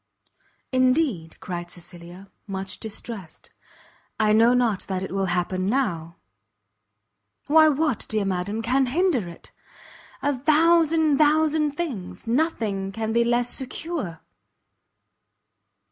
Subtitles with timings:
[0.71, 3.51] "Indeed," cried Cecilia, much distressed,
[4.19, 6.15] "I know not that it will happen now."
[7.45, 9.51] "Why what, dear madam, can hinder it?"
[10.23, 12.25] "A thousand, thousand things!
[12.25, 14.21] nothing can be less secure."